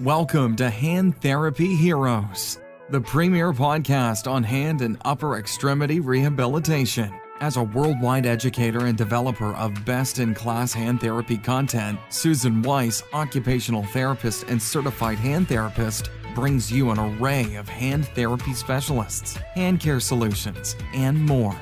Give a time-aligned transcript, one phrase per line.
[0.00, 7.12] Welcome to Hand Therapy Heroes, the premier podcast on hand and upper extremity rehabilitation.
[7.40, 13.02] As a worldwide educator and developer of best in class hand therapy content, Susan Weiss,
[13.12, 19.80] occupational therapist and certified hand therapist, brings you an array of hand therapy specialists, hand
[19.80, 21.54] care solutions, and more.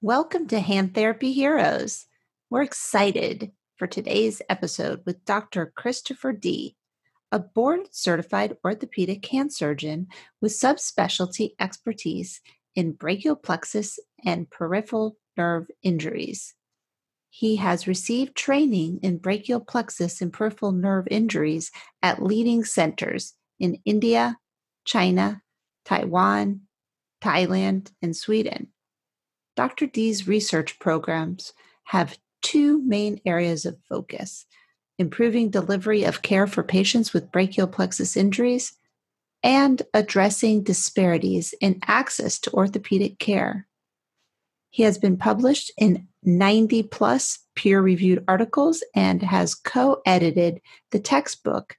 [0.00, 2.06] Welcome to Hand Therapy Heroes.
[2.50, 5.72] We're excited for today's episode with Dr.
[5.74, 6.76] Christopher Dy.,
[7.32, 10.06] a board certified orthopedic hand surgeon
[10.40, 12.40] with subspecialty expertise
[12.76, 16.54] in brachial plexus and peripheral nerve injuries.
[17.28, 21.72] He has received training in brachial plexus and peripheral nerve injuries
[22.04, 24.36] at leading centers in India,
[24.84, 25.42] China,
[25.84, 26.60] Taiwan,
[27.20, 28.68] Thailand, and Sweden.
[29.58, 29.88] Dr.
[29.88, 34.46] Dy's research programs have two main areas of focus
[35.00, 38.74] improving delivery of care for patients with brachial plexus injuries
[39.42, 43.66] and addressing disparities in access to orthopedic care.
[44.70, 50.60] He has been published in 90 plus peer reviewed articles and has co edited
[50.92, 51.76] the textbook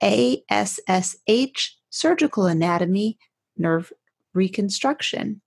[0.00, 3.18] ASSH Surgical Anatomy
[3.58, 3.92] Nerve
[4.32, 5.42] Reconstruction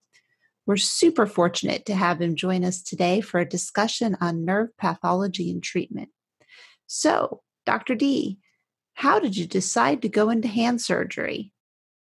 [0.66, 5.50] we're super fortunate to have him join us today for a discussion on nerve pathology
[5.50, 6.10] and treatment.
[6.88, 7.96] So, Dr.
[7.96, 8.38] Dy,
[8.94, 11.52] how did you decide to go into hand surgery?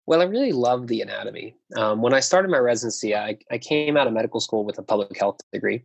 [0.06, 1.56] Well, I really love the anatomy.
[1.76, 4.84] Um, when I started my residency, I, I came out of medical school with a
[4.84, 5.84] public health degree.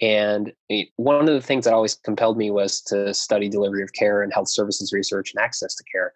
[0.00, 0.52] And
[0.96, 4.32] one of the things that always compelled me was to study delivery of care and
[4.32, 6.14] health services research and access to care.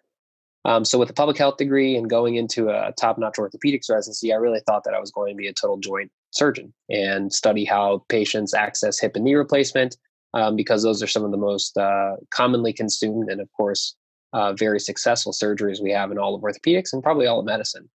[0.65, 4.37] Um, so with a public health degree and going into a top-notch orthopedics residency, I
[4.37, 8.05] really thought that I was going to be a total joint surgeon and study how
[8.07, 9.97] patients access hip and knee replacement
[10.33, 13.95] um, because those are some of the most uh, commonly consumed and, of course,
[14.31, 17.89] uh, very successful surgeries we have in all of orthopedics and probably all of medicine.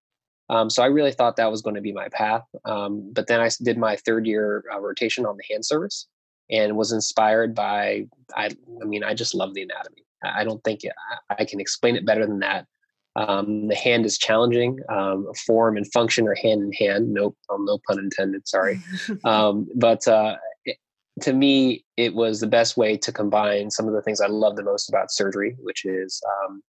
[0.51, 2.45] Um, so I really thought that was going to be my path.
[2.65, 6.07] Um, but then I did my third year uh, rotation on the hand service
[6.51, 10.05] and was inspired by, I, I mean, I just love the anatomy.
[10.23, 10.81] I don't think
[11.39, 12.67] I can explain it better than that.
[13.17, 14.79] Um, the hand is challenging.
[14.89, 17.13] Um, form and function are hand in hand.
[17.13, 18.47] Nope, um, no pun intended.
[18.47, 18.81] Sorry,
[19.25, 20.77] um, but uh, it,
[21.23, 24.57] to me, it was the best way to combine some of the things I love
[24.57, 26.63] the most about surgery, which is um,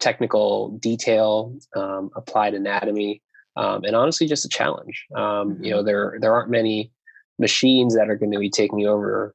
[0.00, 3.22] technical detail, um, applied anatomy,
[3.56, 5.06] and honestly, just a challenge.
[5.12, 5.62] Mm-hmm.
[5.62, 6.90] You know, there there aren't many
[7.38, 9.34] machines that are going to be taking over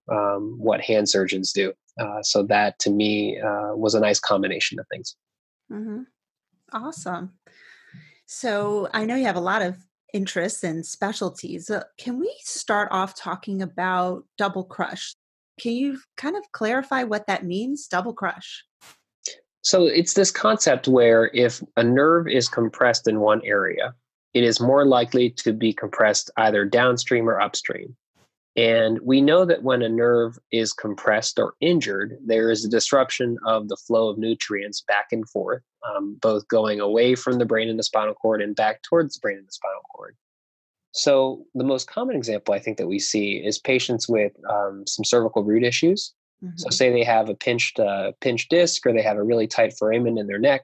[0.58, 1.74] what hand surgeons do.
[2.00, 5.16] Uh, so that to me uh, was a nice combination of things.
[5.72, 6.04] Mm-hmm.
[6.72, 7.34] Awesome.
[8.26, 9.78] So I know you have a lot of
[10.14, 11.70] interests and specialties.
[11.70, 15.16] Uh, can we start off talking about double crush?
[15.60, 18.64] Can you kind of clarify what that means, double crush?
[19.62, 23.94] So it's this concept where if a nerve is compressed in one area,
[24.34, 27.96] it is more likely to be compressed either downstream or upstream.
[28.58, 33.38] And we know that when a nerve is compressed or injured, there is a disruption
[33.46, 37.70] of the flow of nutrients back and forth, um, both going away from the brain
[37.70, 40.16] and the spinal cord and back towards the brain and the spinal cord.
[40.92, 45.06] So, the most common example I think that we see is patients with um, some
[45.06, 46.12] cervical root issues.
[46.44, 46.58] Mm-hmm.
[46.58, 49.78] So, say they have a pinched uh, pinched disc or they have a really tight
[49.78, 50.64] foramen in their neck,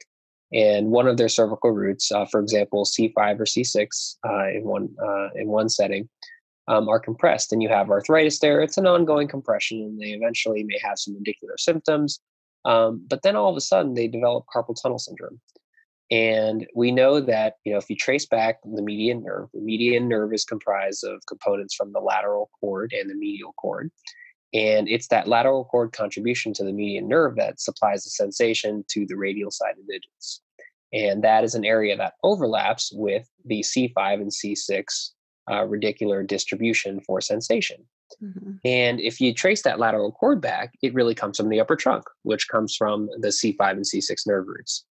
[0.51, 4.89] and one of their cervical roots, uh, for example, C5 or C6 uh, in one
[4.99, 6.09] uh, in one setting,
[6.67, 10.63] um, are compressed and you have arthritis there, it's an ongoing compression and they eventually
[10.63, 12.19] may have some radicular symptoms.
[12.65, 15.39] Um, but then all of a sudden they develop carpal tunnel syndrome.
[16.11, 20.07] And we know that, you know, if you trace back the median nerve, the median
[20.07, 23.89] nerve is comprised of components from the lateral cord and the medial cord.
[24.53, 29.05] And it's that lateral cord contribution to the median nerve that supplies the sensation to
[29.07, 30.41] the radial side of digits.
[30.93, 35.09] And that is an area that overlaps with the C5 and C6
[35.49, 37.83] uh, radicular distribution for sensation.
[38.21, 38.53] Mm-hmm.
[38.65, 42.05] And if you trace that lateral cord back, it really comes from the upper trunk,
[42.23, 44.85] which comes from the C5 and C6 nerve roots.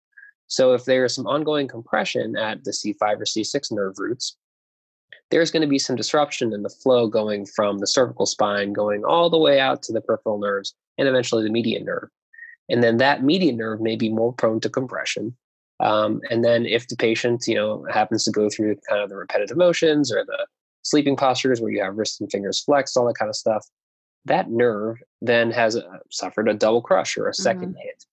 [0.47, 4.37] So if there is some ongoing compression at the C5 or C6 nerve roots,
[5.31, 9.05] there's going to be some disruption in the flow going from the cervical spine, going
[9.05, 12.09] all the way out to the peripheral nerves, and eventually the median nerve.
[12.69, 15.37] And then that median nerve may be more prone to compression.
[15.81, 19.17] Um, and then if the patient, you know, happens to go through kind of the
[19.17, 20.47] repetitive motions or the
[20.83, 23.67] sleeping postures where you have wrists and fingers flexed, all that kind of stuff,
[24.27, 27.73] that nerve then has a, suffered a double crush or a 2nd mm-hmm.
[27.77, 28.05] hit.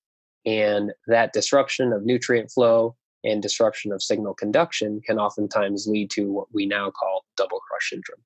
[0.45, 6.31] And that disruption of nutrient flow and disruption of signal conduction can oftentimes lead to
[6.31, 8.21] what we now call double crush syndrome.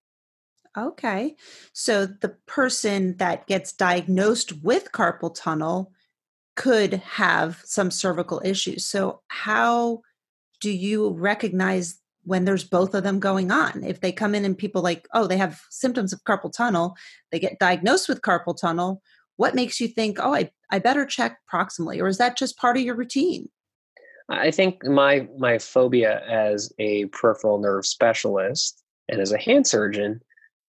[0.78, 1.36] Okay.
[1.74, 5.92] So the person that gets diagnosed with carpal tunnel
[6.56, 8.86] could have some cervical issues.
[8.86, 10.01] So, how
[10.59, 13.83] do you recognize when there's both of them going on?
[13.83, 16.95] If they come in and people like, oh, they have symptoms of carpal tunnel,
[17.31, 19.01] they get diagnosed with carpal tunnel,
[19.38, 22.00] what makes you think, oh, I, I better check proximally?
[22.00, 23.50] Or is that just part of your routine?
[24.30, 30.21] I think my my phobia as a peripheral nerve specialist and as a hand surgeon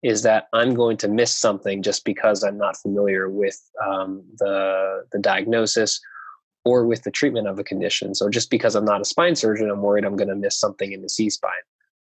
[0.02, 5.04] is that I'm going to miss something just because I'm not familiar with um, the
[5.12, 6.00] the diagnosis
[6.64, 8.14] or with the treatment of a condition.
[8.14, 10.92] So just because I'm not a spine surgeon, I'm worried I'm going to miss something
[10.92, 11.50] in the C spine,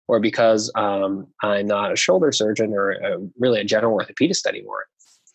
[0.08, 4.86] or because um, I'm not a shoulder surgeon or a, really a general orthopedist anymore.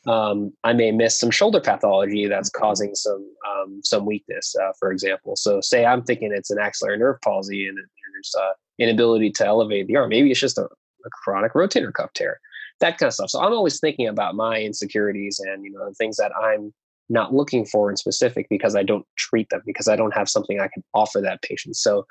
[0.06, 4.92] Um, I may miss some shoulder pathology that's causing some um, some weakness, uh, for
[4.92, 5.34] example.
[5.36, 9.46] So, say I'm thinking it's an axillary nerve palsy and, and there's uh, inability to
[9.46, 10.10] elevate the arm.
[10.10, 12.40] Maybe it's just a, a chronic rotator cuff tear
[12.80, 13.30] that kind of stuff.
[13.30, 16.72] So I'm always thinking about my insecurities and you know the things that I'm
[17.08, 20.60] not looking for in specific because I don't treat them because I don't have something
[20.60, 21.76] I can offer that patient.
[21.76, 22.04] So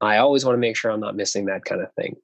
[0.00, 2.16] I always want to make sure I'm not missing that kind of thing.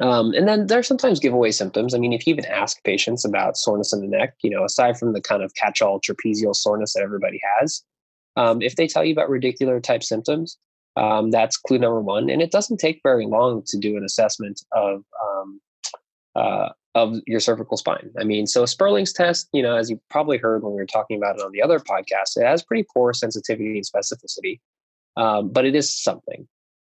[0.00, 1.94] Um, and then there's sometimes giveaway symptoms.
[1.94, 4.98] I mean, if you even ask patients about soreness in the neck, you know, aside
[4.98, 7.82] from the kind of catch-all trapezial soreness that everybody has,
[8.36, 10.56] um, if they tell you about radicular type symptoms,
[10.96, 12.30] um, that's clue number one.
[12.30, 15.60] And it doesn't take very long to do an assessment of um,
[16.34, 18.10] uh, of your cervical spine.
[18.18, 21.16] I mean, so Spurling's test, you know, as you probably heard when we were talking
[21.16, 24.60] about it on the other podcast, it has pretty poor sensitivity and specificity,
[25.16, 26.46] um, but it is something.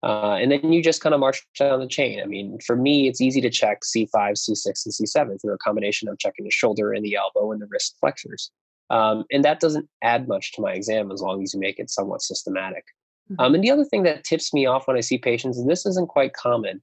[0.01, 2.19] Uh, and then you just kind of march down the chain.
[2.21, 6.09] I mean, for me, it's easy to check C5, C6, and C7 through a combination
[6.09, 8.51] of checking the shoulder and the elbow and the wrist flexors.
[8.89, 11.89] Um, and that doesn't add much to my exam as long as you make it
[11.89, 12.83] somewhat systematic.
[13.31, 13.41] Mm-hmm.
[13.41, 15.85] Um, and the other thing that tips me off when I see patients, and this
[15.85, 16.81] isn't quite common,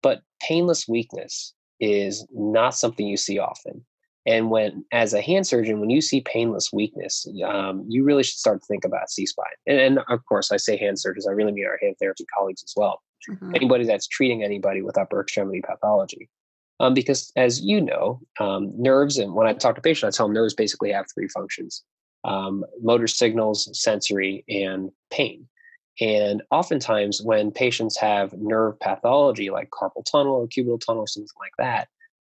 [0.00, 3.84] but painless weakness is not something you see often.
[4.26, 8.38] And when, as a hand surgeon, when you see painless weakness, um, you really should
[8.38, 9.46] start to think about C spine.
[9.66, 12.62] And, and, of course, I say hand surgeons, I really mean our hand therapy colleagues
[12.62, 13.00] as well.
[13.30, 13.54] Mm-hmm.
[13.54, 16.28] Anybody that's treating anybody with upper extremity pathology.
[16.80, 20.26] Um, because as you know, um, nerves, and when I talk to patients, I tell
[20.26, 21.82] them nerves basically have three functions
[22.24, 25.46] um, motor signals, sensory, and pain.
[26.00, 31.28] And oftentimes, when patients have nerve pathology like carpal tunnel or cubital tunnel or something
[31.38, 31.88] like that,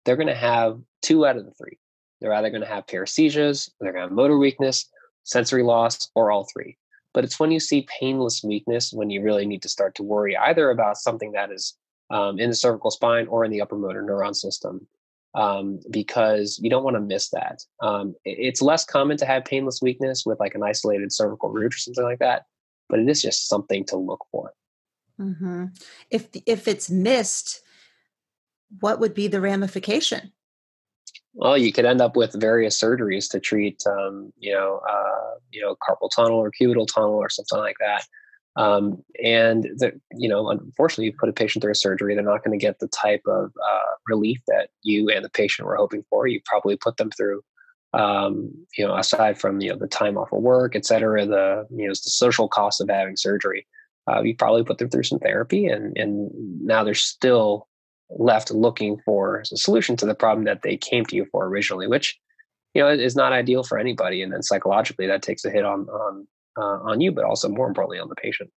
[0.05, 1.77] they're going to have two out of the three.
[2.19, 4.89] They're either going to have paresthesias, they're going to have motor weakness,
[5.23, 6.77] sensory loss, or all three.
[7.13, 10.35] But it's when you see painless weakness when you really need to start to worry
[10.35, 11.77] either about something that is
[12.09, 14.87] um, in the cervical spine or in the upper motor neuron system,
[15.35, 17.63] um, because you don't want to miss that.
[17.81, 21.77] Um, it's less common to have painless weakness with like an isolated cervical root or
[21.77, 22.45] something like that
[22.93, 24.53] but it is just something to look for.
[25.19, 25.65] Mm-hmm.
[26.11, 27.61] If if it's missed,
[28.81, 30.31] what would be the ramification?
[31.33, 35.59] Well, you could end up with various surgeries to treat, um, you know, uh, you
[35.59, 38.05] know, carpal tunnel or cubital tunnel or something like that.
[38.55, 42.43] Um, and the, you know, unfortunately, you put a patient through a surgery, they're not
[42.43, 46.03] going to get the type of uh, relief that you and the patient were hoping
[46.11, 46.27] for.
[46.27, 47.41] You probably put them through
[47.93, 51.67] um, you know, aside from you know the time off of work, et cetera, the
[51.69, 53.67] you know the social cost of having surgery,
[54.09, 57.67] uh, you probably put them through some therapy, and and now they're still
[58.09, 61.87] left looking for a solution to the problem that they came to you for originally,
[61.87, 62.19] which
[62.73, 65.81] you know is not ideal for anybody, and then psychologically that takes a hit on
[65.89, 68.49] on uh, on you, but also more importantly on the patient.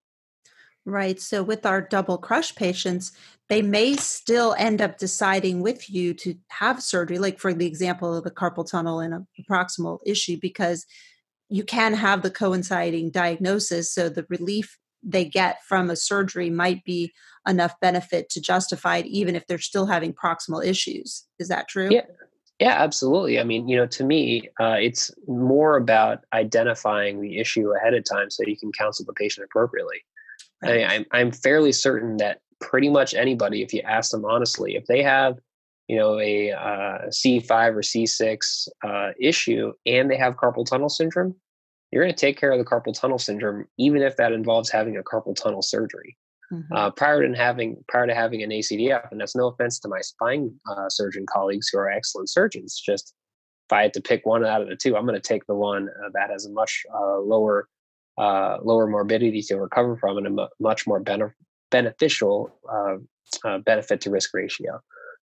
[0.88, 1.20] Right.
[1.20, 3.10] So with our double crush patients,
[3.48, 8.14] they may still end up deciding with you to have surgery, like for the example
[8.14, 10.86] of the carpal tunnel and a proximal issue, because
[11.48, 13.92] you can have the coinciding diagnosis.
[13.92, 17.12] So the relief they get from a surgery might be
[17.48, 21.24] enough benefit to justify it, even if they're still having proximal issues.
[21.40, 21.90] Is that true?
[21.90, 22.02] Yeah.
[22.58, 23.38] Yeah, absolutely.
[23.38, 28.04] I mean, you know, to me, uh, it's more about identifying the issue ahead of
[28.04, 29.98] time so you can counsel the patient appropriately.
[30.62, 30.84] Right.
[30.84, 34.86] I, I'm I'm fairly certain that pretty much anybody, if you ask them honestly, if
[34.86, 35.38] they have
[35.88, 41.34] you know a uh, C5 or C6 uh, issue and they have carpal tunnel syndrome,
[41.90, 44.96] you're going to take care of the carpal tunnel syndrome, even if that involves having
[44.96, 46.16] a carpal tunnel surgery.
[46.52, 46.72] Mm-hmm.
[46.72, 50.00] Uh, prior to having prior to having an ACDF, and that's no offense to my
[50.00, 52.80] spine uh, surgeon colleagues who are excellent surgeons.
[52.84, 53.14] Just
[53.68, 55.56] if I had to pick one out of the two, I'm going to take the
[55.56, 57.68] one uh, that has a much uh, lower
[58.18, 61.34] uh, lower morbidity to recover from and a much more benef-
[61.70, 62.96] beneficial uh,
[63.44, 64.80] uh, benefit to risk ratio.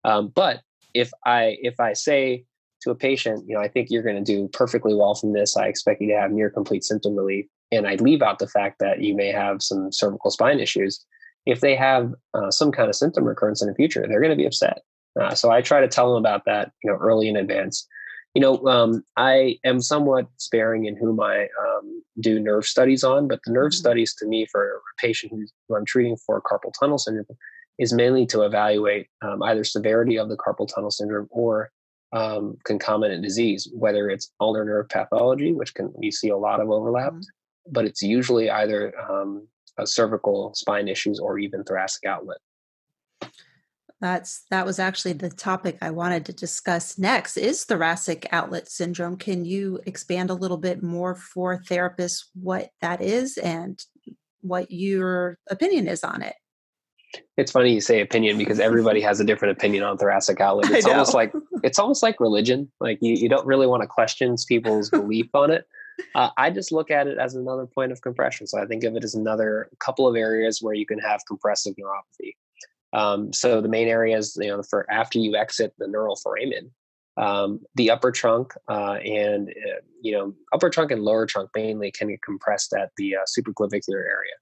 [0.03, 0.61] Um, but
[0.93, 2.45] if I if I say
[2.81, 5.57] to a patient, you know, I think you're going to do perfectly well from this.
[5.57, 8.79] I expect you to have near complete symptom relief, and I leave out the fact
[8.79, 11.05] that you may have some cervical spine issues.
[11.45, 14.37] If they have uh, some kind of symptom recurrence in the future, they're going to
[14.37, 14.81] be upset.
[15.19, 17.87] Uh, so I try to tell them about that, you know, early in advance.
[18.35, 23.27] You know, um, I am somewhat sparing in whom I um, do nerve studies on,
[23.27, 23.79] but the nerve mm-hmm.
[23.79, 25.33] studies to me for a patient
[25.67, 27.25] who I'm treating for carpal tunnel syndrome
[27.79, 31.71] is mainly to evaluate um, either severity of the carpal tunnel syndrome or
[32.11, 36.69] um, concomitant disease, whether it's ulnar nerve pathology, which can we see a lot of
[36.69, 37.71] overlap, mm-hmm.
[37.71, 39.47] but it's usually either um,
[39.85, 42.39] cervical spine issues or even thoracic outlet.
[44.01, 49.17] That's that was actually the topic I wanted to discuss next is thoracic outlet syndrome.
[49.17, 53.83] Can you expand a little bit more for therapists what that is and
[54.41, 56.35] what your opinion is on it?
[57.37, 60.71] It's funny you say opinion because everybody has a different opinion on thoracic outlet.
[60.71, 62.71] It's almost like it's almost like religion.
[62.79, 65.67] Like you, you don't really want to question people's belief on it.
[66.15, 68.47] Uh, I just look at it as another point of compression.
[68.47, 71.75] So I think of it as another couple of areas where you can have compressive
[71.75, 72.35] neuropathy.
[72.93, 76.71] Um, so the main areas, you know, for after you exit the neural foramen,
[77.17, 81.91] um, the upper trunk uh, and uh, you know upper trunk and lower trunk mainly
[81.91, 84.33] can get compressed at the uh, supraclavicular area.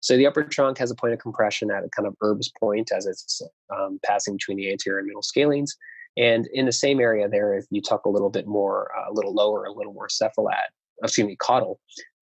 [0.00, 2.90] So the upper trunk has a point of compression at a kind of Erb's point
[2.92, 3.40] as it's
[3.74, 5.70] um, passing between the anterior and middle scalenes.
[6.16, 9.12] And in the same area there, if you tuck a little bit more, uh, a
[9.12, 10.68] little lower, a little more cephalad,
[11.02, 11.80] excuse me, caudal,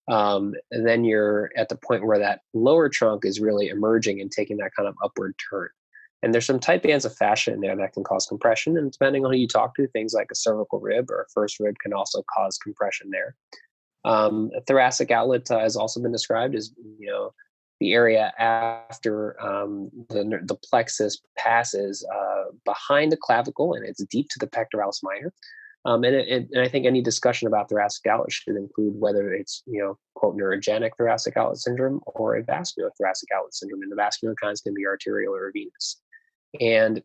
[0.09, 4.57] um, then you're at the point where that lower trunk is really emerging and taking
[4.59, 5.69] that kind of upward turn.
[6.23, 8.77] And there's some tight bands of fascia in there that can cause compression.
[8.77, 11.59] And depending on who you talk to, things like a cervical rib or a first
[11.59, 13.35] rib can also cause compression there.
[14.05, 17.33] Um, thoracic outlet uh, has also been described as, you know,
[17.81, 24.29] the area after um, the, the plexus passes uh, behind the clavicle and it's deep
[24.31, 25.33] to the pectoralis minor.
[25.85, 29.63] Um, and, it, and, I think any discussion about thoracic outlet should include whether it's,
[29.67, 33.83] you know, quote, neurogenic thoracic outlet syndrome or a vascular thoracic outlet syndrome.
[33.83, 36.01] And the vascular kinds can be arterial or venous.
[36.61, 37.03] And,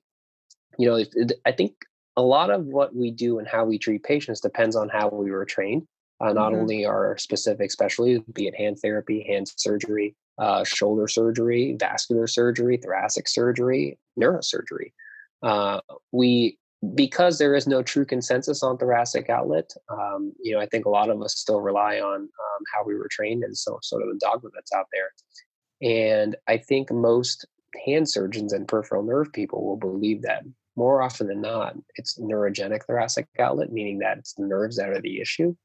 [0.78, 1.04] you know,
[1.46, 1.74] I think
[2.18, 5.32] a lot of what we do and how we treat patients depends on how we
[5.32, 5.88] were trained.
[6.20, 6.62] Uh, not mm-hmm.
[6.62, 12.78] only our specific specialties, be it hand therapy, hand surgery, uh, shoulder surgery, vascular surgery,
[12.78, 14.92] thoracic surgery, neurosurgery.
[15.44, 15.80] Uh,
[16.12, 16.58] we
[16.94, 20.90] because there is no true consensus on thoracic outlet, um, you know, I think a
[20.90, 24.10] lot of us still rely on um, how we were trained and so sort of
[24.10, 25.12] the dogma that's out there.
[25.82, 27.48] And I think most
[27.86, 30.44] hand surgeons and peripheral nerve people will believe that
[30.76, 35.02] more often than not, it's neurogenic thoracic outlet, meaning that it's the nerves that are
[35.02, 35.56] the issue.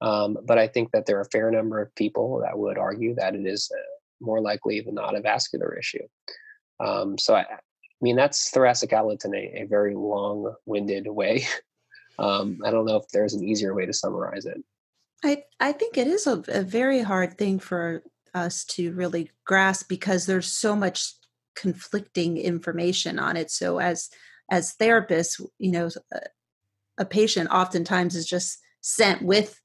[0.00, 3.14] Um, but I think that there are a fair number of people that would argue
[3.14, 3.80] that it is uh,
[4.20, 6.02] more likely than not a vascular issue.
[6.80, 7.44] Um, so, I,
[8.00, 11.46] I, mean, that's thoracic outlet in a, a very long winded way.
[12.18, 14.62] Um, I don't know if there's an easier way to summarize it.
[15.24, 18.02] I, I think it is a, a very hard thing for
[18.34, 21.14] us to really grasp because there's so much
[21.56, 23.50] conflicting information on it.
[23.50, 24.10] So as
[24.50, 26.20] as therapists, you know, a,
[26.98, 29.60] a patient oftentimes is just sent with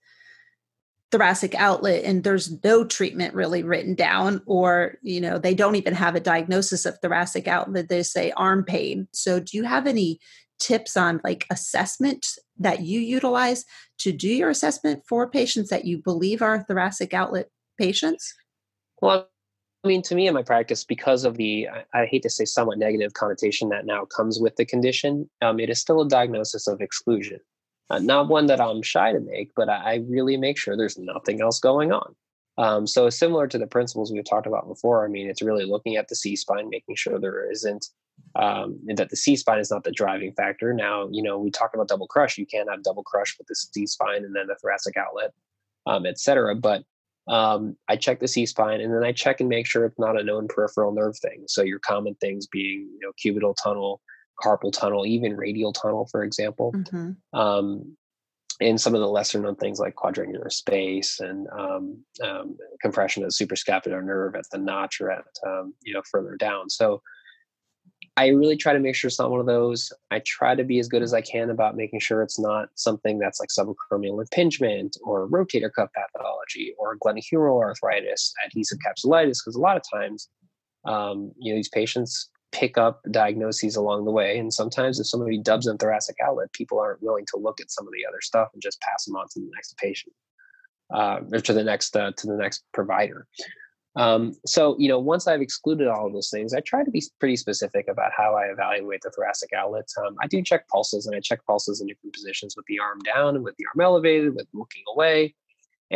[1.12, 5.94] thoracic outlet and there's no treatment really written down or you know they don't even
[5.94, 9.08] have a diagnosis of thoracic outlet they say arm pain.
[9.14, 10.20] So do you have any
[10.60, 12.26] tips on like assessment
[12.58, 13.66] that you utilize
[14.00, 18.34] to do your assessment for patients that you believe are thoracic outlet patients?
[19.02, 19.28] Well
[19.84, 22.80] i mean to me in my practice because of the i, hate to say somewhat
[22.80, 26.82] negative connotation that now comes with the condition um, it is still a diagnosis of
[26.82, 27.40] exclusion
[27.90, 31.42] uh, not one that I'm shy to make, but I really make sure there's nothing
[31.42, 32.16] else going on.
[32.58, 35.98] Um, so similar to the principles we've talked about before, I mean, it's really looking
[35.98, 37.88] at the C spine, making sure there isn't
[38.36, 40.74] um, that the C spine is not the driving factor.
[40.74, 42.38] Now, you know, we talk about double crush.
[42.38, 45.32] You can't have double crush with the C spine and then the thoracic outlet,
[45.86, 46.56] um, et cetera.
[46.56, 46.84] But
[47.28, 50.20] um, I check the C spine and then I check and make sure it's not
[50.20, 51.44] a known peripheral nerve thing.
[51.48, 54.00] So your common things being, you know, cubital tunnel,
[54.42, 56.72] carpal tunnel, even radial tunnel, for example.
[56.74, 57.40] Mm-hmm.
[57.40, 57.98] Um,
[58.62, 63.30] and some of the lesser known things like quadrangular space and um, um, compression of
[63.30, 66.70] the suprascapular nerve at the notch or at um, you know further down.
[66.70, 67.02] So
[68.18, 69.92] I really try to make sure it's not one of those.
[70.10, 73.20] I try to be as good as I can about making sure it's not something
[73.20, 79.60] that's like subacromial impingement or rotator cuff pathology or glenohumeral arthritis, adhesive capsulitis, because a
[79.60, 80.30] lot of times,
[80.86, 84.38] um, you know, these patients pick up diagnoses along the way.
[84.38, 87.86] And sometimes if somebody dubs in thoracic outlet, people aren't willing to look at some
[87.86, 90.16] of the other stuff and just pass them on to the next patient
[90.94, 93.28] uh, or to the next uh, to the next provider.
[93.98, 97.02] Um, so, you know, once I've excluded all of those things, I try to be
[97.20, 99.88] pretty specific about how I evaluate the thoracic outlet.
[100.06, 103.00] Um, I do check pulses and I check pulses in different positions with the arm
[103.00, 105.34] down and with the arm elevated, with looking away.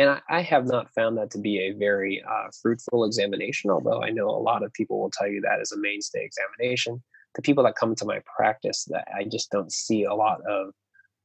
[0.00, 4.02] And I, I have not found that to be a very uh, fruitful examination, although
[4.02, 7.02] I know a lot of people will tell you that is a mainstay examination.
[7.34, 10.72] the people that come into my practice that I just don't see a lot of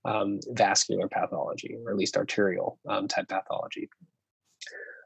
[0.04, 3.90] um, vascular pathology, or at least arterial um, type pathology.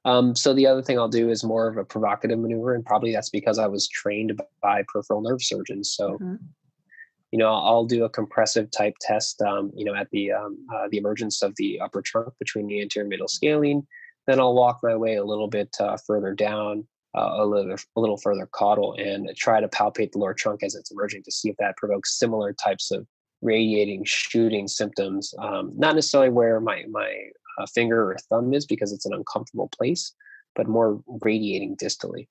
[0.03, 3.13] Um, so the other thing I'll do is more of a provocative maneuver, and probably
[3.13, 5.91] that's because I was trained by peripheral nerve surgeons.
[5.91, 6.35] So, mm-hmm.
[7.31, 10.88] You know, I'll do a compressive type test, um, you know, at the um, uh,
[10.89, 13.86] the emergence of the upper trunk between the anterior middle scalene.
[14.27, 18.00] Then I'll walk my way a little bit uh, further down, uh, a little a
[18.00, 21.50] little further caudal, and try to palpate the lower trunk as it's emerging to see
[21.50, 23.05] if that provokes similar types of
[23.41, 25.33] radiating shooting symptoms.
[25.39, 27.15] Um, not necessarily where my my
[27.59, 30.13] uh, finger or thumb is because it's an uncomfortable place,
[30.55, 32.27] but more radiating distally.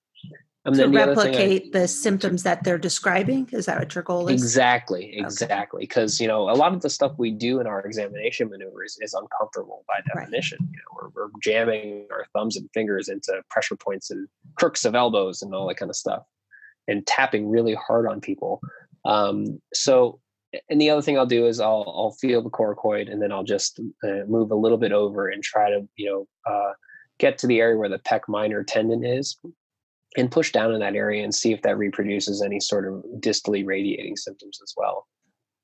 [0.69, 4.29] And to replicate the, I, the, symptoms that they're describing is that what your goal
[4.29, 6.25] is exactly exactly because okay.
[6.25, 9.85] you know a lot of the stuff we do in our examination maneuvers is uncomfortable
[9.89, 10.71] by definition right.
[10.73, 14.95] you know we're, we're jamming our thumbs and fingers into pressure points and crooks of
[14.95, 16.23] elbows and all that kind of stuff
[16.87, 18.61] and tapping really hard on people
[19.05, 20.21] um, so
[20.71, 23.45] and the other thing I'll do is I'll I'll feel the coracoid and then I'll
[23.45, 26.73] just uh, move a little bit over and try to you know uh,
[27.19, 29.37] get to the area where the pec minor tendon is
[30.17, 33.65] and push down in that area and see if that reproduces any sort of distally
[33.67, 35.07] radiating symptoms as well.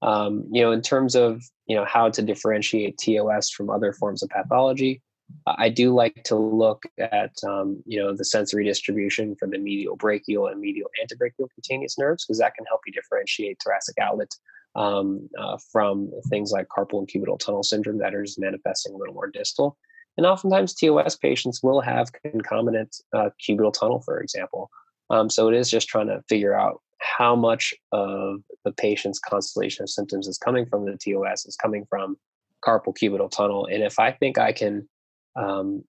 [0.03, 4.23] Um, you know, in terms of you know how to differentiate TOS from other forms
[4.23, 5.03] of pathology,
[5.47, 9.97] I do like to look at um, you know the sensory distribution for the medial
[9.97, 14.31] brachial and medial antebrachial cutaneous nerves because that can help you differentiate thoracic outlet
[14.75, 19.15] um, uh, from things like carpal and cubital tunnel syndrome that are manifesting a little
[19.15, 19.77] more distal.
[20.17, 24.71] And oftentimes, TOS patients will have concomitant uh, cubital tunnel, for example.
[25.11, 29.83] Um, so it is just trying to figure out how much of the patient's constellation
[29.83, 32.17] of symptoms is coming from the TOS, is coming from
[32.65, 33.67] carpal cubital tunnel.
[33.67, 34.89] And if I think I can,
[35.37, 35.85] um,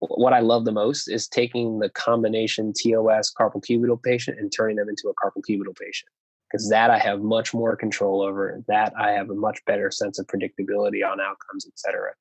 [0.00, 4.76] what I love the most is taking the combination TOS carpal cubital patient and turning
[4.76, 6.10] them into a carpal cubital patient
[6.50, 8.62] because that I have much more control over.
[8.66, 12.12] That I have a much better sense of predictability on outcomes, et cetera.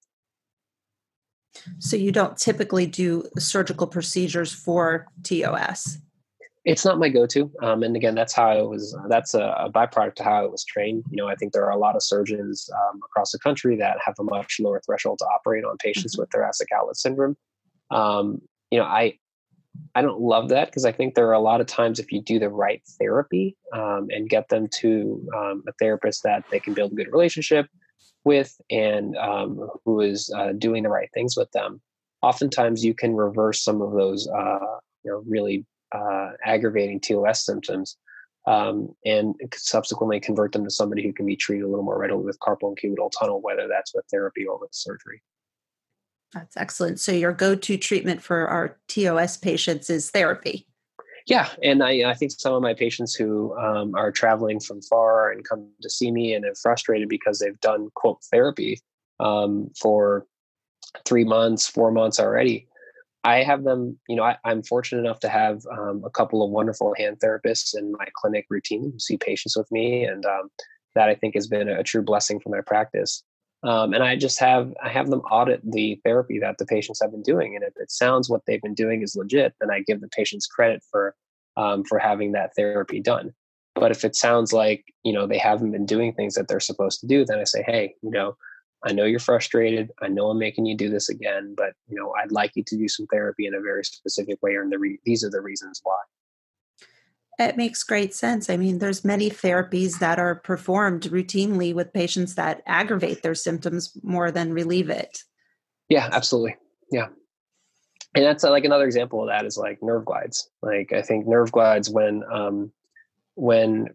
[1.80, 5.98] So you don't typically do surgical procedures for TOS.
[6.66, 8.96] It's not my go-to, um, and again, that's how I was.
[9.08, 11.06] That's a, a, byproduct of how I was trained.
[11.10, 13.98] You know, I think there are a lot of surgeons um, across the country that
[14.06, 16.24] have a much lower threshold to operate on patients mm-hmm.
[16.24, 17.38] with thoracic outlet syndrome.
[17.92, 19.18] Um, you know, I
[19.96, 22.22] I don't love that because I think there are a lot of times if you
[22.22, 26.74] do the right therapy um, and get them to um, a therapist that they can
[26.74, 27.68] build a good relationship
[28.24, 31.82] with and um, who is uh, doing the right things with them,
[32.22, 37.98] oftentimes you can reverse some of those uh, you know really uh, aggravating TOS symptoms
[38.48, 42.24] um, and subsequently convert them to somebody who can be treated a little more readily
[42.24, 45.22] with carpal and cubital tunnel, whether that's with therapy or with surgery.
[46.34, 47.00] That's excellent.
[47.00, 50.68] So your go-to treatment for our TOS patients is therapy.
[51.30, 55.32] Yeah, and I, I think some of my patients who um, are traveling from far
[55.32, 58.82] and come to see me and are frustrated because they've done quote therapy
[59.20, 60.26] um, for
[61.06, 62.68] three months, four months already.
[63.24, 66.50] I have them, you know, I, am fortunate enough to have um, a couple of
[66.50, 70.50] wonderful hand therapists in my clinic routinely who see patients with me, and um,
[70.96, 73.24] that I think has been a true blessing for my practice.
[73.64, 77.12] Um, and I just have I have them audit the therapy that the patients have
[77.12, 80.00] been doing, and if it sounds what they've been doing is legit, then I give
[80.00, 81.16] the patients credit for
[81.58, 83.34] um, for having that therapy done.
[83.76, 87.02] But if it sounds like you know they haven't been doing things that they're supposed
[87.02, 88.38] to do, then I say, hey, you know,
[88.86, 89.92] I know you're frustrated.
[90.02, 92.78] I know I'm making you do this again, but you know, I'd like you to
[92.78, 95.82] do some therapy in a very specific way, and the re- these are the reasons
[95.84, 96.00] why.
[97.40, 98.50] It makes great sense.
[98.50, 103.98] I mean, there's many therapies that are performed routinely with patients that aggravate their symptoms
[104.04, 105.24] more than relieve it.
[105.88, 106.58] Yeah, absolutely.
[106.92, 107.08] Yeah.
[108.14, 110.50] And that's like another example of that is like nerve glides.
[110.62, 112.74] Like I think nerve glides when um
[113.36, 113.88] when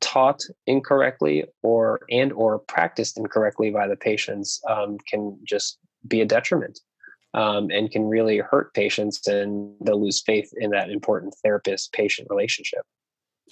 [0.00, 6.24] taught incorrectly or and or practiced incorrectly by the patients um, can just be a
[6.24, 6.80] detriment
[7.34, 12.28] um, and can really hurt patients and they'll lose faith in that important therapist patient
[12.30, 12.82] relationship.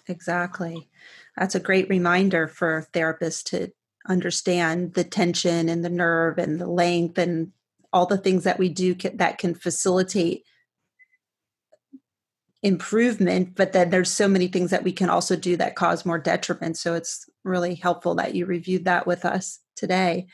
[0.08, 0.88] Exactly.
[1.36, 3.72] That's a great reminder for therapists to
[4.08, 7.52] understand the tension and the nerve and the length and
[7.92, 10.44] all the things that we do that can facilitate
[12.62, 16.18] improvement but then there's so many things that we can also do that cause more
[16.18, 20.26] detriment so it's really helpful that you reviewed that with us today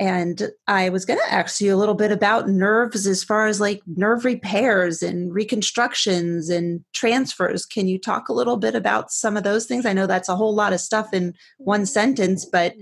[0.00, 3.60] and I was going to ask you a little bit about nerves as far as
[3.60, 7.66] like nerve repairs and reconstructions and transfers.
[7.66, 9.84] Can you talk a little bit about some of those things?
[9.84, 12.74] I know that's a whole lot of stuff in one sentence, but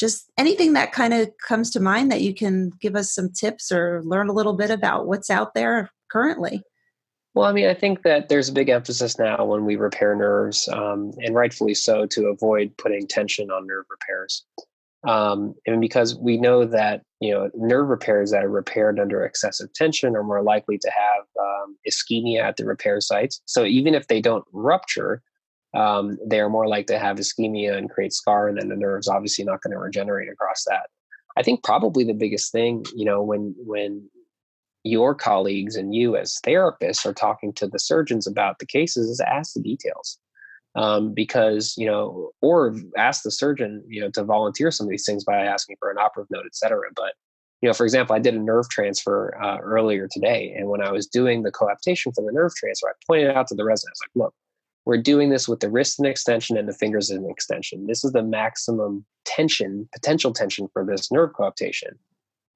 [0.00, 3.70] just anything that kind of comes to mind that you can give us some tips
[3.70, 6.62] or learn a little bit about what's out there currently.
[7.34, 10.68] Well, I mean, I think that there's a big emphasis now when we repair nerves,
[10.68, 14.44] um, and rightfully so, to avoid putting tension on nerve repairs.
[15.06, 19.72] Um, and because we know that you know nerve repairs that are repaired under excessive
[19.74, 23.40] tension are more likely to have um, ischemia at the repair sites.
[23.44, 25.22] So even if they don't rupture,
[25.74, 29.08] um, they are more likely to have ischemia and create scar, and then the nerve's
[29.08, 30.88] obviously not going to regenerate across that.
[31.36, 34.08] I think probably the biggest thing, you know, when when
[34.84, 39.20] your colleagues and you as therapists are talking to the surgeons about the cases is
[39.20, 40.18] ask the details
[40.74, 45.06] um, because you know or ask the surgeon you know to volunteer some of these
[45.06, 46.88] things by asking for an operative note et cetera.
[46.94, 47.12] But
[47.62, 50.90] you know for example i did a nerve transfer uh, earlier today and when i
[50.90, 54.10] was doing the coaptation for the nerve transfer i pointed out to the residents like
[54.14, 54.34] look
[54.84, 57.86] we're doing this with the wrist and extension and the fingers in extension.
[57.86, 61.98] This is the maximum tension potential tension for this nerve coaptation.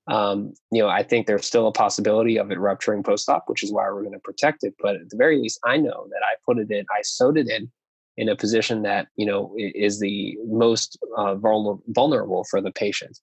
[0.09, 3.72] Um, you know, I think there's still a possibility of it rupturing post-op, which is
[3.72, 4.74] why we're going to protect it.
[4.81, 7.48] But at the very least, I know that I put it in, I sewed it
[7.48, 7.70] in
[8.18, 13.18] in a position that you know is the most uh, vulnerable for the patient.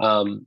[0.00, 0.46] Um,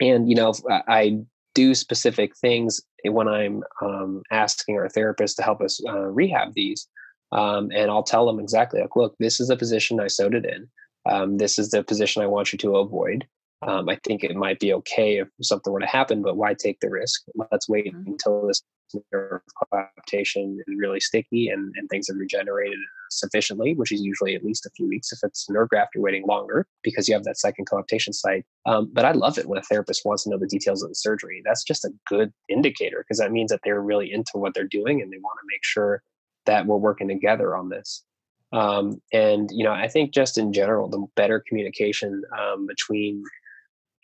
[0.00, 1.18] and you know, I
[1.54, 6.86] do specific things when I'm um, asking our therapist to help us uh, rehab these.
[7.30, 10.44] Um, and I'll tell them exactly like, look, this is the position I sewed it
[10.44, 10.68] in.
[11.10, 13.26] Um, this is the position I want you to avoid.
[13.62, 16.80] Um, I think it might be okay if something were to happen, but why take
[16.80, 17.22] the risk?
[17.50, 18.12] Let's wait mm-hmm.
[18.12, 18.62] until this
[19.12, 19.40] nerve
[19.72, 22.78] coaptation is really sticky and, and things have regenerated
[23.10, 25.12] sufficiently, which is usually at least a few weeks.
[25.12, 28.44] If it's nerve graft, you're waiting longer because you have that second coaptation site.
[28.66, 30.94] Um, but I love it when a therapist wants to know the details of the
[30.94, 31.42] surgery.
[31.44, 35.00] That's just a good indicator because that means that they're really into what they're doing
[35.00, 36.02] and they want to make sure
[36.46, 38.04] that we're working together on this.
[38.52, 43.22] Um, and you know, I think just in general, the better communication um, between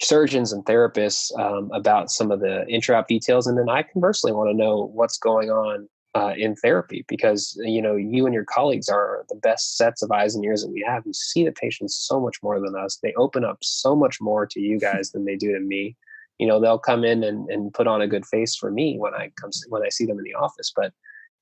[0.04, 4.50] surgeons and therapists um, about some of the intraop details, and then I conversely want
[4.50, 8.88] to know what's going on uh, in therapy because you know you and your colleagues
[8.88, 11.04] are the best sets of eyes and ears that we have.
[11.06, 12.98] You see the patients so much more than us.
[13.02, 15.96] They open up so much more to you guys than they do to me.
[16.38, 19.14] You know, they'll come in and, and put on a good face for me when
[19.14, 20.92] I come when I see them in the office, but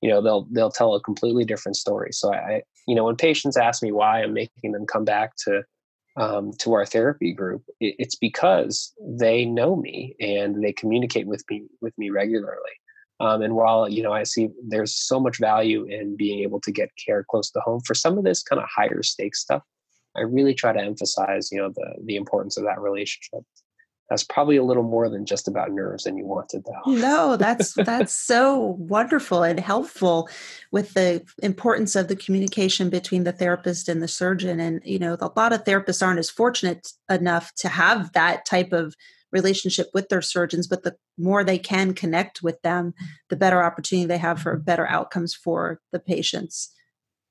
[0.01, 2.11] you know they'll they'll tell a completely different story.
[2.11, 5.63] So I, you know, when patients ask me why I'm making them come back to
[6.15, 11.63] um, to our therapy group, it's because they know me and they communicate with me
[11.81, 12.71] with me regularly.
[13.19, 16.71] Um, and while you know I see there's so much value in being able to
[16.71, 19.63] get care close to home for some of this kind of higher stakes stuff,
[20.15, 23.43] I really try to emphasize you know the the importance of that relationship
[24.13, 26.91] that's probably a little more than just about nerves than you wanted though.
[26.91, 30.29] No that's that's so wonderful and helpful
[30.71, 35.17] with the importance of the communication between the therapist and the surgeon and you know
[35.19, 38.93] a lot of therapists aren't as fortunate enough to have that type of
[39.31, 42.93] relationship with their surgeons but the more they can connect with them
[43.29, 46.71] the better opportunity they have for better outcomes for the patients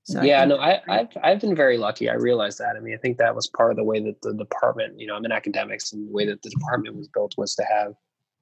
[0.05, 2.11] so yeah, I no, I, I've I've been very lucky.
[2.11, 2.75] I realized that.
[2.77, 5.15] I mean, I think that was part of the way that the department, you know,
[5.15, 7.95] I'm in academics, and the way that the department was built was to have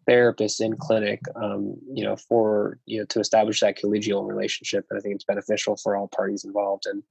[0.09, 4.99] therapists in clinic, um, you know, for you know to establish that collegial relationship, and
[4.99, 6.87] I think it's beneficial for all parties involved.
[6.87, 7.03] And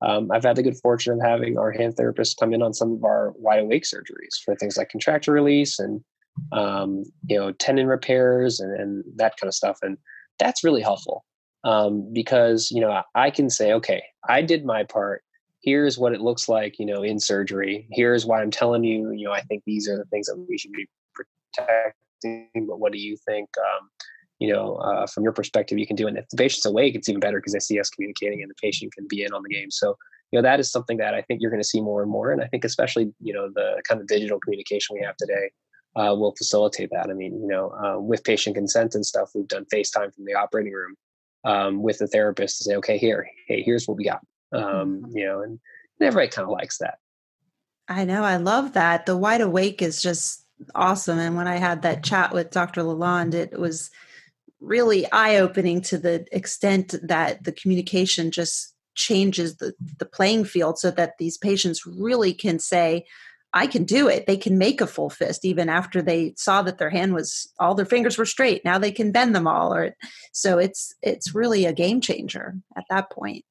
[0.00, 2.92] um, I've had the good fortune of having our hand therapists come in on some
[2.92, 6.02] of our wide awake surgeries for things like contracture release and
[6.52, 9.98] um, you know tendon repairs and, and that kind of stuff, and
[10.38, 11.26] that's really helpful
[11.64, 15.22] um, because you know I can say, okay, I did my part.
[15.62, 17.88] Here's what it looks like, you know, in surgery.
[17.90, 19.10] Here's why I'm telling you.
[19.10, 22.66] You know, I think these are the things that we should be protecting.
[22.66, 23.48] But what do you think?
[23.58, 23.88] Um,
[24.38, 26.06] you know, uh, from your perspective, you can do.
[26.06, 28.54] And if the patient's awake, it's even better because they see us communicating, and the
[28.62, 29.70] patient can be in on the game.
[29.70, 29.96] So
[30.30, 32.30] you know that is something that I think you're going to see more and more.
[32.30, 35.50] And I think especially you know the kind of digital communication we have today
[35.96, 37.10] uh, will facilitate that.
[37.10, 40.34] I mean, you know, uh, with patient consent and stuff, we've done FaceTime from the
[40.34, 40.94] operating room
[41.44, 44.20] um, with the therapist to say, okay, here, hey, here's what we got.
[44.52, 45.16] Um, mm-hmm.
[45.16, 45.58] You know, and,
[46.00, 46.98] and everybody kind of likes that.
[47.88, 48.22] I know.
[48.22, 49.06] I love that.
[49.06, 51.18] The wide awake is just awesome.
[51.18, 52.82] And when I had that chat with Dr.
[52.82, 53.90] Lalonde, it was
[54.60, 60.78] really eye opening to the extent that the communication just changes the, the playing field
[60.78, 63.06] so that these patients really can say,
[63.54, 64.26] I can do it.
[64.26, 67.74] They can make a full fist even after they saw that their hand was all
[67.74, 68.64] their fingers were straight.
[68.64, 69.94] Now they can bend them all or
[70.32, 73.44] so it's it's really a game changer at that point.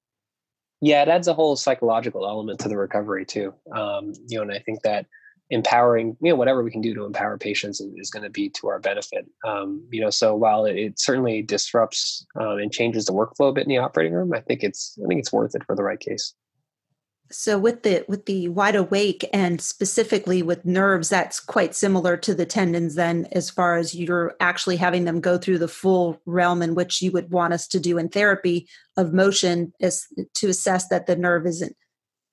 [0.81, 3.53] Yeah, it adds a whole psychological element to the recovery too.
[3.75, 5.07] Um, you know, and I think that
[5.49, 8.49] empowering, you know, whatever we can do to empower patients is, is going to be
[8.49, 9.25] to our benefit.
[9.45, 13.53] Um, you know, so while it, it certainly disrupts um, and changes the workflow a
[13.53, 15.83] bit in the operating room, I think it's I think it's worth it for the
[15.83, 16.33] right case.
[17.31, 22.33] So with the with the wide awake and specifically with nerves, that's quite similar to
[22.33, 26.61] the tendons then as far as you're actually having them go through the full realm
[26.61, 30.87] in which you would want us to do in therapy of motion is to assess
[30.87, 31.75] that the nerve isn't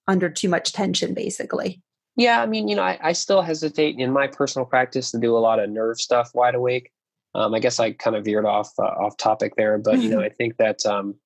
[0.06, 1.82] under too much tension basically.
[2.16, 5.36] Yeah, I mean, you know, I, I still hesitate in my personal practice to do
[5.36, 6.92] a lot of nerve stuff wide awake.
[7.34, 10.20] Um, I guess I kind of veered off uh, off topic there, but you know,
[10.22, 11.16] I think that um,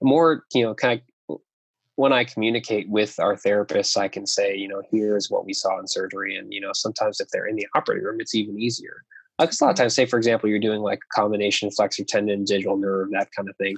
[0.00, 1.06] more, you know, kind of
[1.96, 5.78] when I communicate with our therapists, I can say, you know, here's what we saw
[5.80, 6.36] in surgery.
[6.36, 9.02] And, you know, sometimes if they're in the operating room, it's even easier.
[9.38, 12.44] Because a lot of times, say, for example, you're doing like a combination flexor tendon,
[12.44, 13.76] digital nerve, that kind of thing.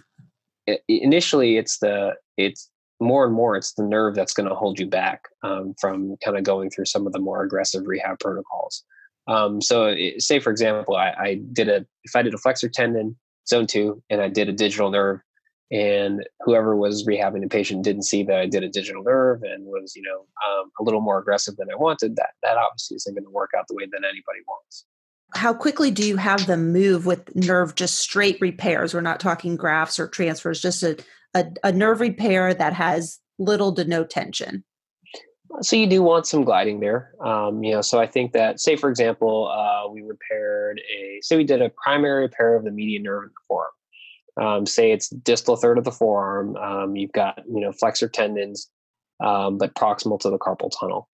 [0.66, 2.68] It, initially, it's the, it's
[3.00, 6.36] more and more, it's the nerve that's going to hold you back um, from kind
[6.36, 8.84] of going through some of the more aggressive rehab protocols.
[9.28, 12.68] Um, so, it, say, for example, I, I did a, if I did a flexor
[12.68, 13.16] tendon,
[13.48, 15.20] zone two, and I did a digital nerve,
[15.70, 19.66] and whoever was rehabbing the patient didn't see that I did a digital nerve and
[19.66, 23.14] was, you know, um, a little more aggressive than I wanted, that that obviously isn't
[23.14, 24.86] going to work out the way that anybody wants.
[25.34, 28.94] How quickly do you have them move with nerve just straight repairs?
[28.94, 30.96] We're not talking grafts or transfers, just a,
[31.34, 34.64] a, a nerve repair that has little to no tension.
[35.60, 37.82] So you do want some gliding there, um, you know.
[37.82, 41.70] So I think that, say for example, uh, we repaired a, say we did a
[41.70, 43.70] primary repair of the median nerve in the forearm
[44.40, 46.56] um, say it's distal third of the forearm.
[46.56, 48.70] Um, you've got you know flexor tendons,
[49.24, 51.08] um, but proximal to the carpal tunnel.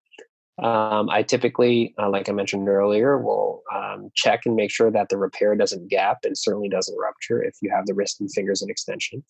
[0.61, 5.09] Um, I typically, uh, like I mentioned earlier, will um, check and make sure that
[5.09, 8.61] the repair doesn't gap and certainly doesn't rupture if you have the wrist and fingers
[8.61, 9.23] in extension.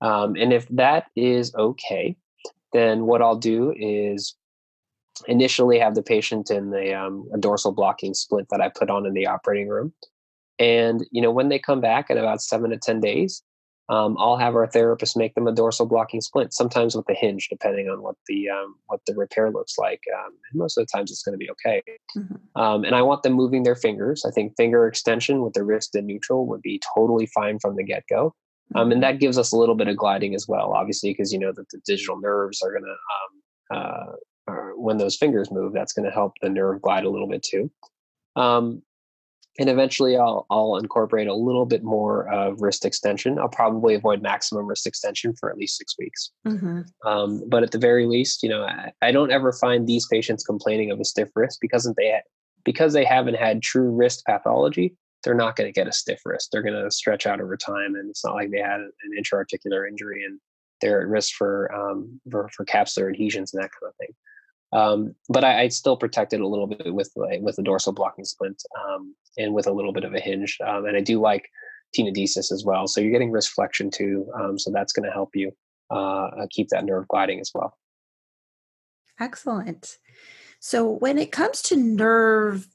[0.00, 2.16] Um, and if that is okay,
[2.72, 4.36] then what I'll do is
[5.26, 6.92] initially have the patient in the
[7.34, 9.92] a dorsal blocking splint that I put on in the operating room.
[10.58, 13.42] And you know, when they come back in about seven to ten days,
[13.90, 17.48] um, I'll have our therapist make them a dorsal blocking splint, sometimes with a hinge,
[17.48, 20.02] depending on what the um, what the repair looks like.
[20.14, 21.82] Um, and most of the times, it's going to be okay.
[22.16, 22.60] Mm-hmm.
[22.60, 24.24] Um, and I want them moving their fingers.
[24.26, 27.82] I think finger extension with the wrist in neutral would be totally fine from the
[27.82, 28.34] get go.
[28.74, 29.00] Um, and mm-hmm.
[29.00, 31.70] that gives us a little bit of gliding as well, obviously, because you know that
[31.70, 34.12] the digital nerves are going to um, uh,
[34.78, 37.70] when those fingers move, that's going to help the nerve glide a little bit too.
[38.36, 38.82] Um,
[39.58, 43.38] and eventually I'll I'll incorporate a little bit more of wrist extension.
[43.38, 46.30] I'll probably avoid maximum wrist extension for at least six weeks.
[46.46, 46.82] Mm-hmm.
[47.06, 50.44] Um, but at the very least, you know, I, I, don't ever find these patients
[50.44, 52.20] complaining of a stiff wrist because they
[52.64, 54.96] because they haven't had true wrist pathology.
[55.24, 56.50] They're not going to get a stiff wrist.
[56.52, 59.86] They're going to stretch out over time, and it's not like they had an intra-articular
[59.86, 60.38] injury and
[60.80, 64.14] they're at risk for um, for, for capsular adhesions and that kind of thing.
[64.72, 67.92] Um, but I, I still protect it a little bit with like, with the dorsal
[67.92, 70.58] blocking splint um, and with a little bit of a hinge.
[70.66, 71.48] Um, and I do like
[71.96, 72.86] tenodesis as well.
[72.86, 74.30] So you're getting wrist flexion too.
[74.38, 75.52] Um, so that's going to help you
[75.90, 77.76] uh, keep that nerve gliding as well.
[79.18, 79.98] Excellent.
[80.60, 82.68] So when it comes to nerve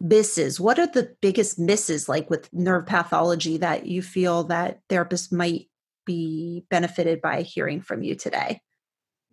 [0.00, 5.32] misses, what are the biggest misses like with nerve pathology that you feel that therapists
[5.32, 5.68] might
[6.04, 8.60] be benefited by hearing from you today?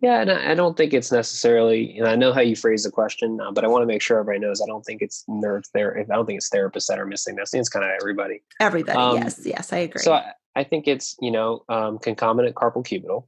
[0.00, 1.96] Yeah, and I don't think it's necessarily.
[1.98, 4.18] And I know how you phrase the question, uh, but I want to make sure
[4.18, 4.60] everybody knows.
[4.60, 5.98] I don't think it's nerve there.
[5.98, 7.54] I don't think it's therapists that are missing this.
[7.54, 8.42] It's kind of everybody.
[8.60, 10.02] Everybody, um, yes, yes, I agree.
[10.02, 13.26] So I, I think it's you know um, concomitant carpal cubital,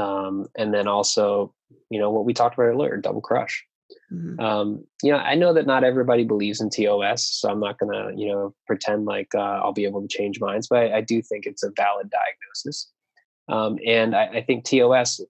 [0.00, 1.54] um, and then also
[1.90, 3.62] you know what we talked about earlier, double crush.
[4.10, 4.40] Mm-hmm.
[4.40, 7.92] Um, you know, I know that not everybody believes in TOS, so I'm not going
[7.92, 11.00] to you know pretend like uh, I'll be able to change minds, but I, I
[11.02, 12.90] do think it's a valid diagnosis.
[13.48, 15.20] Um, and I, I think TOS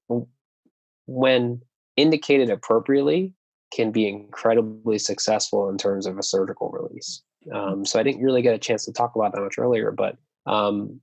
[1.10, 1.60] when
[1.96, 3.34] indicated appropriately,
[3.72, 7.22] can be incredibly successful in terms of a surgical release.
[7.52, 10.16] Um, so I didn't really get a chance to talk about that much earlier, but
[10.46, 11.00] um,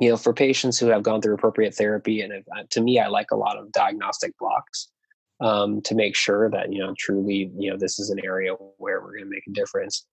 [0.00, 3.08] you know, for patients who have gone through appropriate therapy, and uh, to me, I
[3.08, 4.88] like a lot of diagnostic blocks
[5.40, 9.00] um, to make sure that you know truly, you know, this is an area where
[9.00, 10.04] we're going to make a difference.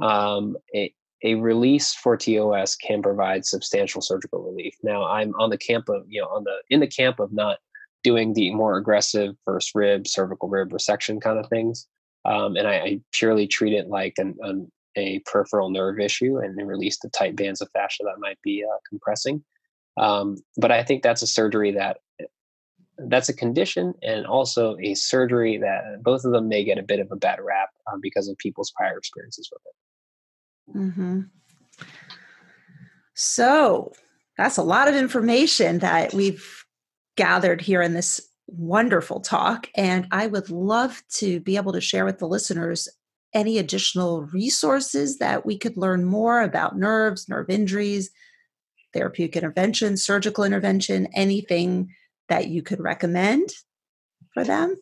[0.00, 4.74] Um, a, a release for TOS can provide substantial surgical relief.
[4.82, 7.58] Now, I'm on the camp of you know on the in the camp of not
[8.02, 11.86] doing the more aggressive first rib, cervical rib resection kind of things.
[12.24, 16.68] Um, and I, I, purely treat it like an, an, a peripheral nerve issue and
[16.68, 19.42] release the tight bands of fascia that might be uh, compressing.
[19.96, 21.98] Um, but I think that's a surgery that
[23.08, 27.00] that's a condition and also a surgery that both of them may get a bit
[27.00, 30.78] of a bad rap um, because of people's prior experiences with it.
[30.78, 31.20] Mm-hmm.
[33.14, 33.92] So
[34.36, 36.64] that's a lot of information that we've
[37.20, 39.68] gathered here in this wonderful talk.
[39.74, 42.88] And I would love to be able to share with the listeners
[43.34, 48.10] any additional resources that we could learn more about nerves, nerve injuries,
[48.94, 51.94] therapeutic intervention, surgical intervention, anything
[52.30, 53.50] that you could recommend
[54.32, 54.76] for them?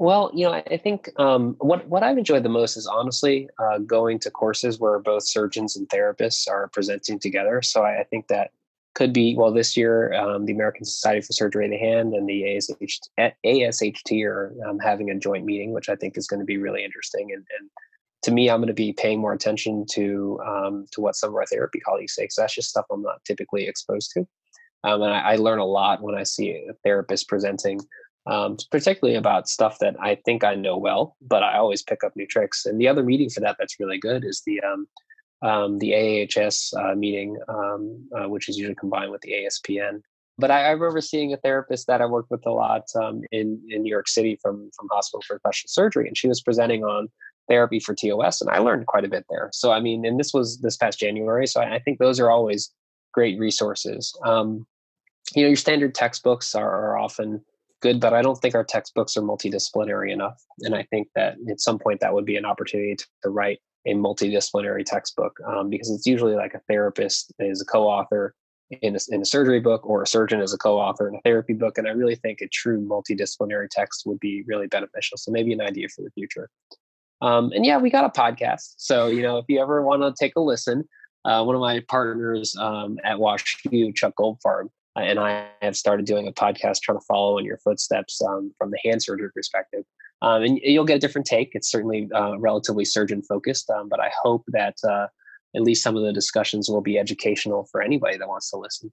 [0.00, 3.78] Well, you know, I think um, what what I've enjoyed the most is honestly uh,
[3.78, 7.62] going to courses where both surgeons and therapists are presenting together.
[7.62, 8.50] So I, I think that
[8.96, 10.12] could be well this year.
[10.14, 12.98] Um, the American Society for Surgery of the Hand and the ASH,
[13.44, 16.82] ASHT are um, having a joint meeting, which I think is going to be really
[16.82, 17.30] interesting.
[17.30, 17.70] And, and
[18.22, 21.36] to me, I'm going to be paying more attention to um, to what some of
[21.36, 24.26] our therapy colleagues say because that's just stuff I'm not typically exposed to.
[24.82, 27.80] Um, and I, I, learn a lot when I see a therapist presenting
[28.26, 32.16] um, particularly about stuff that I think I know well, but I always pick up
[32.16, 32.66] new tricks.
[32.66, 34.60] And the other meeting for that that's really good is the
[35.42, 40.00] um, the AAHS uh, meeting, um, uh, which is usually combined with the ASPN.
[40.38, 43.62] But I, I, remember seeing a therapist that I worked with a lot um, in
[43.70, 47.08] in New York City from from Hospital for Professional Surgery, and she was presenting on
[47.48, 49.50] therapy for TOS, and I learned quite a bit there.
[49.52, 52.30] So I mean, and this was this past January, so I, I think those are
[52.30, 52.70] always
[53.12, 54.14] great resources.
[54.24, 54.66] Um,
[55.34, 57.42] you know, your standard textbooks are, are often
[57.80, 60.42] good, but I don't think our textbooks are multidisciplinary enough.
[60.60, 63.58] And I think that at some point that would be an opportunity to, to write
[63.86, 68.34] a multidisciplinary textbook um, because it's usually like a therapist is a co-author
[68.82, 71.52] in a, in a surgery book or a surgeon is a co-author in a therapy
[71.52, 71.78] book.
[71.78, 75.16] And I really think a true multidisciplinary text would be really beneficial.
[75.18, 76.50] So maybe an idea for the future.
[77.22, 78.74] Um, and yeah, we got a podcast.
[78.76, 80.84] So, you know, if you ever want to take a listen,
[81.24, 86.06] uh, one of my partners um, at WashU, Chuck Goldfarb, uh, and I have started
[86.06, 89.84] doing a podcast trying to follow in your footsteps um, from the hand surgery perspective.
[90.22, 91.50] Um, and you'll get a different take.
[91.52, 95.08] It's certainly uh, relatively surgeon focused, um, but I hope that uh,
[95.54, 98.92] at least some of the discussions will be educational for anybody that wants to listen.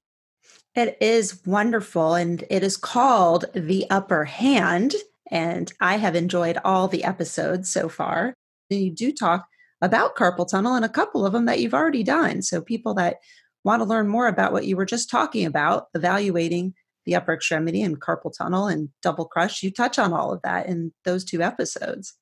[0.75, 4.95] It is wonderful, and it is called The Upper Hand.
[5.31, 8.33] And I have enjoyed all the episodes so far.
[8.69, 9.47] You do talk
[9.81, 12.41] about carpal tunnel and a couple of them that you've already done.
[12.41, 13.17] So people that
[13.63, 16.73] want to learn more about what you were just talking about, evaluating
[17.05, 20.67] the upper extremity and carpal tunnel and double crush, you touch on all of that
[20.67, 22.15] in those two episodes.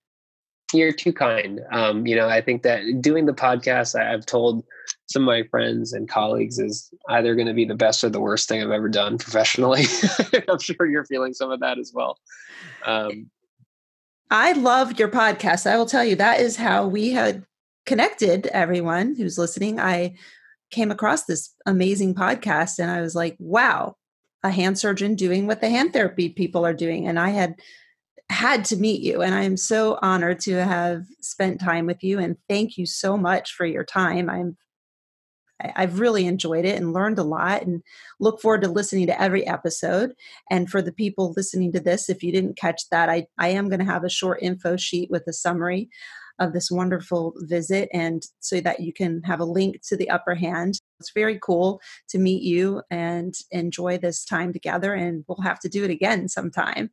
[0.74, 1.60] You're too kind.
[1.72, 4.64] Um, you know, I think that doing the podcast, I, have told
[5.10, 8.22] some of my friends and colleagues is either going to be the best or the
[8.22, 9.84] worst thing I've ever done professionally.
[10.50, 12.18] I'm sure you're feeling some of that as well.
[12.86, 13.30] Um,
[14.30, 15.70] I love your podcast.
[15.70, 17.44] I will tell you that is how we had
[17.86, 19.78] connected everyone who's listening.
[19.78, 20.16] I
[20.72, 23.98] came across this amazing podcast and I was like, wow,
[24.44, 27.08] a hand surgeon doing what the hand therapy people are doing.
[27.08, 27.56] And I had
[28.30, 29.22] had to meet you.
[29.22, 32.18] And I am so honored to have spent time with you.
[32.18, 34.30] And thank you so much for your time.
[34.30, 34.58] I'm
[35.76, 37.84] I've really enjoyed it and learned a lot and
[38.20, 40.14] look forward to listening to every episode.
[40.50, 43.70] And for the people listening to this, if you didn't catch that, I, I am
[43.70, 45.90] going to have a short info sheet with a summary
[46.42, 50.36] of this wonderful visit and so that you can have a link to the upper
[50.36, 50.80] hand.
[51.00, 55.70] It's very cool to meet you and enjoy this time together and we'll have to
[55.70, 56.90] do it again sometime.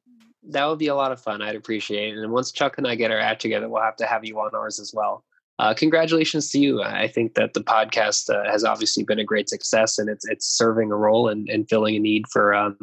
[0.51, 1.43] That would be a lot of fun.
[1.43, 2.19] I'd appreciate it.
[2.19, 4.55] And once Chuck and I get our act together, we'll have to have you on
[4.55, 5.25] ours as well.
[5.59, 6.83] Uh, congratulations to you.
[6.83, 10.47] I think that the podcast uh, has obviously been a great success and it's it's
[10.47, 12.77] serving a role and, and filling a need for um,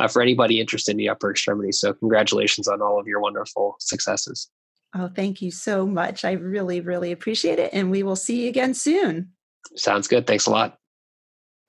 [0.00, 1.72] uh, for anybody interested in the upper extremity.
[1.72, 4.50] So congratulations on all of your wonderful successes.
[4.98, 6.24] Oh, thank you so much.
[6.24, 7.68] I really, really appreciate it.
[7.74, 9.32] And we will see you again soon.
[9.74, 10.26] Sounds good.
[10.26, 10.78] Thanks a lot.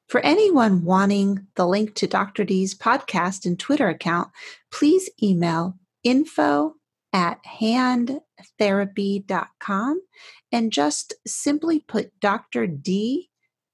[0.08, 2.46] For anyone wanting the link to Dr.
[2.46, 4.30] Dy's podcast and Twitter account,
[4.72, 6.76] please email info
[7.12, 10.02] at handtherapy.com
[10.52, 12.68] and just simply put Dr.
[12.68, 13.30] D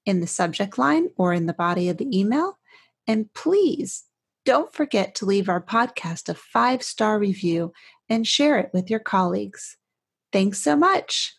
[0.05, 2.57] in the subject line or in the body of the email.
[3.05, 4.05] And please
[4.45, 7.73] don't forget to leave our podcast a five star review
[8.09, 9.77] and share it with your colleagues.
[10.31, 11.35] Thanks so much.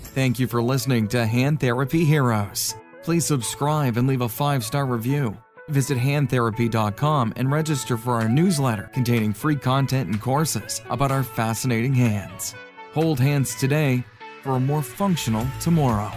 [0.00, 2.74] Thank you for listening to Hand Therapy Heroes.
[3.02, 5.36] Please subscribe and leave a five star review.
[5.68, 11.92] Visit handtherapy.com and register for our newsletter containing free content and courses about our fascinating
[11.92, 12.54] hands.
[12.92, 14.02] Hold hands today
[14.42, 16.12] for a more functional tomorrow.